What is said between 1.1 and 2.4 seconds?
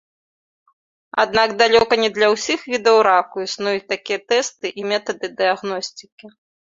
Аднак далёка не для